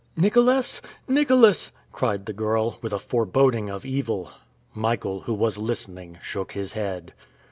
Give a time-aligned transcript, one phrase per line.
[0.17, 0.81] "Nicholas!
[1.07, 4.31] Nicholas!" cried the girl, with a foreboding of evil.
[4.73, 7.13] Michael, who was listening, shook his head.